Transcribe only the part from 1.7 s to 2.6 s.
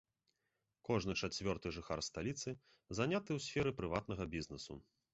жыхар сталіцы